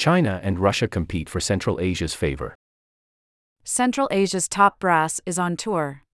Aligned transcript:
China 0.00 0.40
and 0.42 0.58
Russia 0.58 0.88
compete 0.88 1.28
for 1.28 1.40
Central 1.40 1.78
Asia's 1.78 2.14
favor. 2.14 2.54
Central 3.64 4.08
Asia's 4.10 4.48
top 4.48 4.80
brass 4.80 5.20
is 5.26 5.38
on 5.38 5.58
tour. 5.58 6.04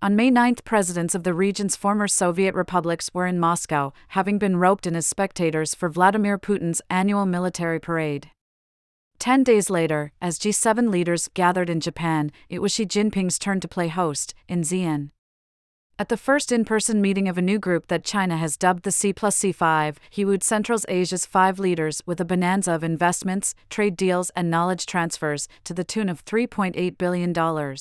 On 0.00 0.14
May 0.14 0.30
9, 0.30 0.54
presidents 0.64 1.16
of 1.16 1.24
the 1.24 1.34
region's 1.34 1.74
former 1.74 2.06
Soviet 2.06 2.54
republics 2.54 3.10
were 3.12 3.26
in 3.26 3.40
Moscow, 3.40 3.92
having 4.10 4.38
been 4.38 4.58
roped 4.58 4.86
in 4.86 4.94
as 4.94 5.08
spectators 5.08 5.74
for 5.74 5.88
Vladimir 5.88 6.38
Putin's 6.38 6.80
annual 6.88 7.26
military 7.26 7.80
parade. 7.80 8.30
Ten 9.18 9.42
days 9.42 9.68
later, 9.68 10.12
as 10.22 10.38
G7 10.38 10.88
leaders 10.88 11.28
gathered 11.34 11.68
in 11.68 11.80
Japan, 11.80 12.30
it 12.48 12.62
was 12.62 12.70
Xi 12.70 12.86
Jinping's 12.86 13.40
turn 13.40 13.58
to 13.58 13.66
play 13.66 13.88
host, 13.88 14.34
in 14.48 14.62
Xi'an. 14.62 15.10
At 16.00 16.08
the 16.08 16.16
first 16.16 16.50
in 16.50 16.64
person 16.64 17.02
meeting 17.02 17.28
of 17.28 17.36
a 17.36 17.42
new 17.42 17.58
group 17.58 17.88
that 17.88 18.06
China 18.06 18.38
has 18.38 18.56
dubbed 18.56 18.84
the 18.84 18.90
C 18.90 19.12
plus 19.12 19.38
C5, 19.38 19.96
he 20.08 20.24
wooed 20.24 20.42
Central 20.42 20.78
Asia's 20.88 21.26
five 21.26 21.58
leaders 21.58 22.02
with 22.06 22.18
a 22.22 22.24
bonanza 22.24 22.72
of 22.72 22.82
investments, 22.82 23.54
trade 23.68 23.98
deals, 23.98 24.30
and 24.30 24.50
knowledge 24.50 24.86
transfers 24.86 25.46
to 25.64 25.74
the 25.74 25.84
tune 25.84 26.08
of 26.08 26.24
$3.8 26.24 26.96
billion. 26.96 27.76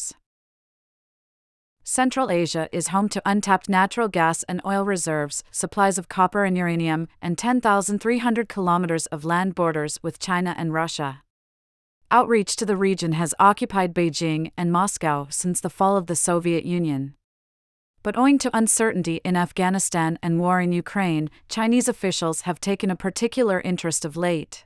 Central 1.81 2.29
Asia 2.29 2.67
is 2.73 2.89
home 2.89 3.07
to 3.07 3.21
untapped 3.25 3.69
natural 3.69 4.09
gas 4.09 4.43
and 4.49 4.59
oil 4.65 4.83
reserves, 4.83 5.41
supplies 5.49 5.97
of 5.97 6.09
copper 6.09 6.43
and 6.43 6.57
uranium, 6.57 7.07
and 7.21 7.37
10,300 7.37 8.49
kilometers 8.49 9.05
of 9.05 9.23
land 9.23 9.55
borders 9.55 9.97
with 10.03 10.19
China 10.19 10.53
and 10.57 10.73
Russia. 10.73 11.23
Outreach 12.11 12.57
to 12.57 12.65
the 12.65 12.75
region 12.75 13.13
has 13.13 13.33
occupied 13.39 13.95
Beijing 13.95 14.51
and 14.57 14.73
Moscow 14.73 15.27
since 15.29 15.61
the 15.61 15.69
fall 15.69 15.95
of 15.95 16.07
the 16.07 16.17
Soviet 16.17 16.65
Union. 16.65 17.15
But 18.01 18.17
owing 18.17 18.37
to 18.39 18.57
uncertainty 18.57 19.19
in 19.25 19.35
Afghanistan 19.35 20.17
and 20.23 20.39
war 20.39 20.61
in 20.61 20.71
Ukraine, 20.71 21.29
Chinese 21.49 21.87
officials 21.87 22.41
have 22.41 22.61
taken 22.61 22.89
a 22.89 22.95
particular 22.95 23.59
interest 23.61 24.05
of 24.05 24.15
late. 24.15 24.65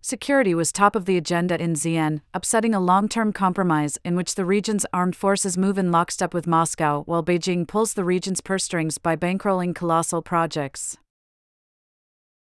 Security 0.00 0.54
was 0.54 0.70
top 0.70 0.94
of 0.94 1.04
the 1.04 1.16
agenda 1.16 1.60
in 1.60 1.74
Xi'an, 1.74 2.20
upsetting 2.32 2.72
a 2.72 2.78
long 2.78 3.08
term 3.08 3.32
compromise 3.32 3.98
in 4.04 4.14
which 4.14 4.36
the 4.36 4.44
region's 4.44 4.86
armed 4.92 5.16
forces 5.16 5.58
move 5.58 5.78
in 5.78 5.90
lockstep 5.90 6.32
with 6.32 6.46
Moscow 6.46 7.02
while 7.06 7.24
Beijing 7.24 7.66
pulls 7.66 7.94
the 7.94 8.04
region's 8.04 8.40
purse 8.40 8.62
strings 8.62 8.98
by 8.98 9.16
bankrolling 9.16 9.74
colossal 9.74 10.22
projects. 10.22 10.96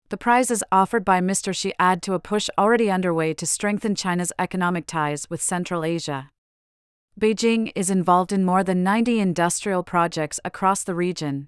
The 0.09 0.17
prizes 0.17 0.61
offered 0.73 1.05
by 1.05 1.22
Mr. 1.22 1.55
Xi 1.55 1.73
add 1.79 2.01
to 2.01 2.13
a 2.13 2.19
push 2.19 2.49
already 2.57 2.91
underway 2.91 3.33
to 3.35 3.45
strengthen 3.45 3.95
China's 3.95 4.33
economic 4.38 4.85
ties 4.85 5.29
with 5.29 5.41
Central 5.41 5.85
Asia. 5.85 6.31
Beijing 7.19 7.71
is 7.75 7.89
involved 7.89 8.31
in 8.31 8.45
more 8.45 8.63
than 8.63 8.83
90 8.83 9.19
industrial 9.19 9.81
projects 9.81 10.39
across 10.45 10.83
the 10.83 10.93
region. 10.93 11.47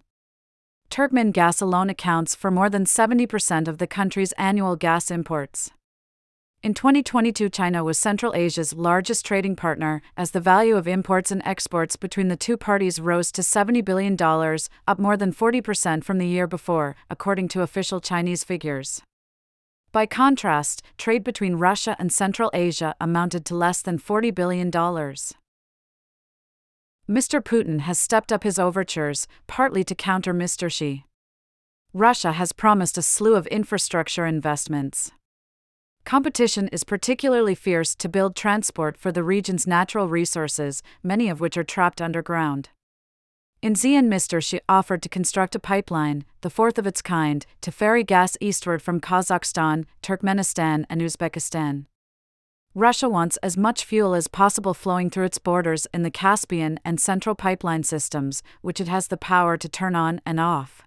Turkmen 0.89 1.31
gas 1.31 1.61
alone 1.61 1.91
accounts 1.91 2.33
for 2.33 2.49
more 2.49 2.71
than 2.71 2.85
70% 2.85 3.67
of 3.67 3.77
the 3.77 3.85
country's 3.85 4.31
annual 4.31 4.75
gas 4.75 5.11
imports. 5.11 5.69
In 6.63 6.73
2022, 6.73 7.49
China 7.49 7.83
was 7.83 7.99
Central 7.99 8.33
Asia's 8.33 8.73
largest 8.73 9.23
trading 9.27 9.55
partner, 9.55 10.01
as 10.17 10.31
the 10.31 10.39
value 10.39 10.75
of 10.75 10.87
imports 10.87 11.29
and 11.29 11.43
exports 11.45 11.95
between 11.95 12.29
the 12.29 12.35
two 12.35 12.57
parties 12.57 12.99
rose 12.99 13.31
to 13.31 13.43
$70 13.43 13.85
billion, 13.85 14.17
up 14.87 14.97
more 14.97 15.17
than 15.17 15.31
40% 15.31 16.03
from 16.03 16.17
the 16.17 16.27
year 16.27 16.47
before, 16.47 16.95
according 17.11 17.47
to 17.49 17.61
official 17.61 18.01
Chinese 18.01 18.43
figures. 18.43 19.03
By 19.91 20.07
contrast, 20.07 20.81
trade 20.97 21.23
between 21.23 21.57
Russia 21.57 21.95
and 21.99 22.11
Central 22.11 22.49
Asia 22.55 22.95
amounted 22.99 23.45
to 23.45 23.55
less 23.55 23.83
than 23.83 23.99
$40 23.99 24.33
billion. 24.33 24.71
Mr. 27.09 27.41
Putin 27.41 27.79
has 27.79 27.97
stepped 27.97 28.31
up 28.31 28.43
his 28.43 28.59
overtures, 28.59 29.27
partly 29.47 29.83
to 29.83 29.95
counter 29.95 30.31
Mr. 30.31 30.71
Xi. 30.71 31.05
Russia 31.91 32.33
has 32.33 32.51
promised 32.51 32.99
a 32.99 33.01
slew 33.01 33.33
of 33.33 33.47
infrastructure 33.47 34.27
investments. 34.27 35.11
Competition 36.05 36.67
is 36.67 36.83
particularly 36.83 37.55
fierce 37.55 37.95
to 37.95 38.07
build 38.07 38.35
transport 38.35 38.95
for 38.95 39.11
the 39.11 39.23
region's 39.23 39.65
natural 39.65 40.07
resources, 40.07 40.83
many 41.01 41.29
of 41.29 41.39
which 41.39 41.57
are 41.57 41.63
trapped 41.63 41.99
underground. 41.99 42.69
In 43.63 43.73
Xi'an, 43.73 44.07
Mr. 44.07 44.41
Xi 44.41 44.61
offered 44.69 45.01
to 45.01 45.09
construct 45.09 45.55
a 45.55 45.59
pipeline, 45.59 46.25
the 46.41 46.49
fourth 46.51 46.77
of 46.77 46.85
its 46.85 47.01
kind, 47.01 47.43
to 47.61 47.71
ferry 47.71 48.03
gas 48.03 48.37
eastward 48.39 48.83
from 48.83 49.01
Kazakhstan, 49.01 49.85
Turkmenistan, 50.03 50.85
and 50.91 51.01
Uzbekistan. 51.01 51.85
Russia 52.79 53.09
wants 53.09 53.35
as 53.43 53.57
much 53.57 53.83
fuel 53.83 54.13
as 54.13 54.29
possible 54.29 54.73
flowing 54.73 55.09
through 55.09 55.25
its 55.25 55.37
borders 55.37 55.85
in 55.93 56.03
the 56.03 56.09
Caspian 56.09 56.79
and 56.85 56.97
Central 56.97 57.35
pipeline 57.35 57.83
systems, 57.83 58.41
which 58.61 58.79
it 58.79 58.87
has 58.87 59.09
the 59.09 59.17
power 59.17 59.57
to 59.57 59.67
turn 59.67 59.95
on 59.95 60.21
and 60.25 60.39
off. 60.39 60.83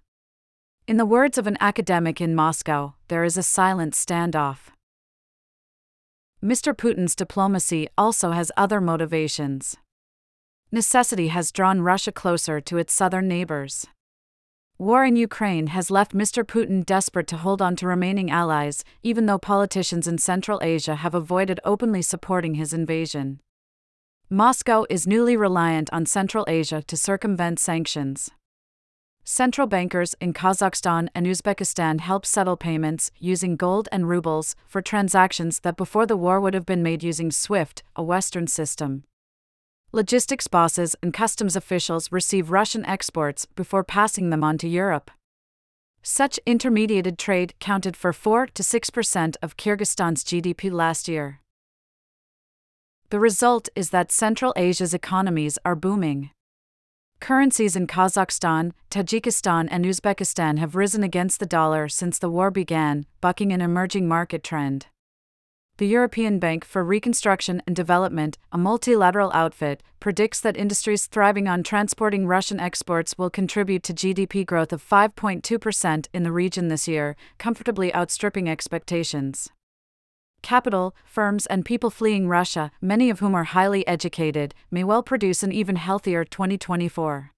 In 0.87 0.97
the 0.97 1.05
words 1.05 1.37
of 1.37 1.45
an 1.45 1.55
academic 1.59 2.19
in 2.19 2.33
Moscow, 2.33 2.95
there 3.09 3.23
is 3.23 3.37
a 3.37 3.43
silent 3.43 3.93
standoff. 3.93 4.71
Mr. 6.43 6.75
Putin's 6.75 7.15
diplomacy 7.15 7.87
also 7.95 8.31
has 8.31 8.51
other 8.57 8.81
motivations. 8.81 9.77
Necessity 10.71 11.27
has 11.27 11.51
drawn 11.51 11.81
Russia 11.81 12.11
closer 12.11 12.59
to 12.59 12.79
its 12.79 12.91
southern 12.91 13.27
neighbors. 13.27 13.85
War 14.79 15.05
in 15.05 15.15
Ukraine 15.15 15.67
has 15.67 15.91
left 15.91 16.13
Mr. 16.13 16.43
Putin 16.43 16.83
desperate 16.83 17.27
to 17.27 17.37
hold 17.37 17.61
on 17.61 17.75
to 17.75 17.87
remaining 17.87 18.31
allies, 18.31 18.83
even 19.03 19.27
though 19.27 19.37
politicians 19.37 20.07
in 20.07 20.17
Central 20.17 20.59
Asia 20.63 20.95
have 20.95 21.13
avoided 21.13 21.59
openly 21.63 22.01
supporting 22.01 22.55
his 22.55 22.73
invasion. 22.73 23.39
Moscow 24.29 24.83
is 24.89 25.05
newly 25.05 25.37
reliant 25.37 25.89
on 25.93 26.07
Central 26.07 26.43
Asia 26.47 26.81
to 26.87 26.97
circumvent 26.97 27.59
sanctions. 27.59 28.31
Central 29.23 29.67
bankers 29.67 30.15
in 30.19 30.33
Kazakhstan 30.33 31.07
and 31.13 31.27
Uzbekistan 31.27 32.01
help 32.01 32.25
settle 32.25 32.57
payments 32.57 33.11
using 33.19 33.55
gold 33.55 33.87
and 33.91 34.09
rubles 34.09 34.55
for 34.67 34.81
transactions 34.81 35.59
that 35.59 35.77
before 35.77 36.07
the 36.07 36.17
war 36.17 36.41
would 36.41 36.55
have 36.55 36.65
been 36.65 36.83
made 36.83 37.03
using 37.03 37.31
SWIFT, 37.31 37.83
a 37.95 38.03
Western 38.03 38.47
system. 38.47 39.03
Logistics 39.95 40.47
bosses 40.47 40.95
and 41.03 41.13
customs 41.13 41.55
officials 41.55 42.11
receive 42.11 42.49
Russian 42.49 42.83
exports 42.83 43.45
before 43.45 43.83
passing 43.83 44.31
them 44.31 44.43
on 44.43 44.57
to 44.57 44.67
Europe. 44.67 45.11
Such 46.01 46.39
intermediated 46.47 47.19
trade 47.19 47.53
counted 47.59 47.95
for 47.95 48.11
4 48.11 48.47
to 48.47 48.63
6% 48.63 49.35
of 49.43 49.55
Kyrgyzstan's 49.55 50.23
GDP 50.23 50.71
last 50.71 51.07
year. 51.07 51.41
The 53.11 53.19
result 53.19 53.69
is 53.75 53.91
that 53.91 54.11
Central 54.11 54.51
Asia's 54.55 54.95
economies 54.95 55.59
are 55.63 55.75
booming. 55.75 56.31
Currencies 57.19 57.75
in 57.75 57.85
Kazakhstan, 57.85 58.71
Tajikistan, 58.89 59.67
and 59.69 59.85
Uzbekistan 59.85 60.57
have 60.57 60.75
risen 60.75 61.03
against 61.03 61.39
the 61.39 61.45
dollar 61.45 61.87
since 61.87 62.17
the 62.17 62.31
war 62.31 62.49
began, 62.49 63.05
bucking 63.21 63.53
an 63.53 63.61
emerging 63.61 64.07
market 64.07 64.43
trend. 64.43 64.87
The 65.77 65.87
European 65.87 66.37
Bank 66.37 66.65
for 66.65 66.83
Reconstruction 66.83 67.63
and 67.65 67.75
Development, 67.75 68.37
a 68.51 68.59
multilateral 68.59 69.31
outfit, 69.33 69.81
predicts 69.99 70.39
that 70.41 70.55
industries 70.55 71.07
thriving 71.07 71.47
on 71.47 71.63
transporting 71.63 72.27
Russian 72.27 72.59
exports 72.59 73.17
will 73.17 73.31
contribute 73.31 73.81
to 73.83 73.93
GDP 73.93 74.45
growth 74.45 74.71
of 74.71 74.87
5.2% 74.87 76.07
in 76.13 76.21
the 76.21 76.31
region 76.31 76.67
this 76.67 76.87
year, 76.87 77.15
comfortably 77.39 77.93
outstripping 77.95 78.47
expectations 78.47 79.49
capital, 80.43 80.93
firms, 81.05 81.47
and 81.47 81.65
people 81.65 81.89
fleeing 81.89 82.27
Russia, 82.27 82.69
many 82.79 83.09
of 83.09 83.19
whom 83.19 83.33
are 83.33 83.45
highly 83.45 83.87
educated, 83.87 84.53
may 84.69 84.83
well 84.83 85.01
produce 85.01 85.41
an 85.41 85.51
even 85.51 85.77
healthier 85.77 86.23
2024. 86.23 87.31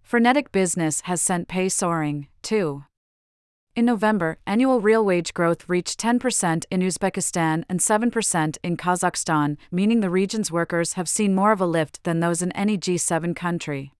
Frenetic 0.00 0.52
business 0.52 1.00
has 1.02 1.20
sent 1.20 1.48
pay 1.48 1.68
soaring, 1.68 2.28
too. 2.42 2.84
In 3.78 3.84
November, 3.84 4.38
annual 4.44 4.80
real 4.80 5.04
wage 5.04 5.32
growth 5.32 5.68
reached 5.68 6.00
10% 6.00 6.64
in 6.68 6.80
Uzbekistan 6.80 7.62
and 7.68 7.78
7% 7.78 8.58
in 8.64 8.76
Kazakhstan, 8.76 9.56
meaning 9.70 10.00
the 10.00 10.10
region's 10.10 10.50
workers 10.50 10.94
have 10.94 11.08
seen 11.08 11.32
more 11.32 11.52
of 11.52 11.60
a 11.60 11.64
lift 11.64 12.02
than 12.02 12.18
those 12.18 12.42
in 12.42 12.50
any 12.56 12.76
G7 12.76 13.36
country. 13.36 13.92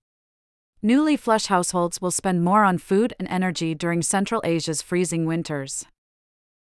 Newly 0.83 1.17
flush 1.17 1.47
households 1.47 2.01
will 2.01 2.11
spend 2.11 2.43
more 2.43 2.65
on 2.65 2.79
food 2.79 3.15
and 3.21 3.29
energy 3.29 3.73
during 3.73 4.03
Central 4.03 4.43
Asia's 4.45 4.83
freezing 4.83 5.27
winters. 5.27 5.87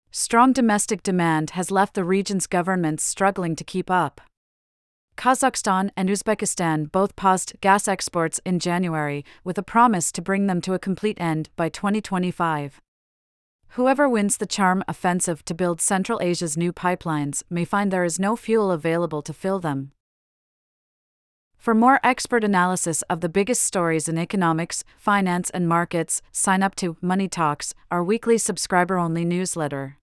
Strong 0.09 0.53
domestic 0.53 1.03
demand 1.03 1.51
has 1.51 1.69
left 1.69 1.93
the 1.93 2.03
region's 2.03 2.47
governments 2.47 3.03
struggling 3.03 3.55
to 3.55 3.63
keep 3.63 3.91
up. 3.91 4.21
Kazakhstan 5.17 5.91
and 5.95 6.09
Uzbekistan 6.09 6.91
both 6.91 7.15
paused 7.15 7.53
gas 7.61 7.87
exports 7.87 8.41
in 8.43 8.57
January, 8.57 9.23
with 9.43 9.59
a 9.59 9.61
promise 9.61 10.11
to 10.13 10.21
bring 10.23 10.47
them 10.47 10.61
to 10.61 10.73
a 10.73 10.79
complete 10.79 11.21
end 11.21 11.51
by 11.55 11.69
2025. 11.69 12.81
Whoever 13.73 14.07
wins 14.07 14.37
the 14.37 14.45
charm 14.45 14.83
offensive 14.87 15.43
to 15.45 15.55
build 15.55 15.81
Central 15.81 16.21
Asia's 16.21 16.55
new 16.55 16.71
pipelines 16.71 17.41
may 17.49 17.65
find 17.65 17.89
there 17.89 18.03
is 18.03 18.19
no 18.19 18.35
fuel 18.35 18.69
available 18.69 19.23
to 19.23 19.33
fill 19.33 19.59
them. 19.59 19.93
For 21.57 21.73
more 21.73 21.99
expert 22.03 22.43
analysis 22.43 23.01
of 23.09 23.21
the 23.21 23.29
biggest 23.29 23.63
stories 23.63 24.07
in 24.07 24.19
economics, 24.19 24.83
finance, 24.95 25.49
and 25.49 25.67
markets, 25.67 26.21
sign 26.31 26.61
up 26.61 26.75
to 26.75 26.97
Money 27.01 27.27
Talks, 27.27 27.73
our 27.89 28.03
weekly 28.03 28.37
subscriber 28.37 28.99
only 28.99 29.25
newsletter 29.25 29.97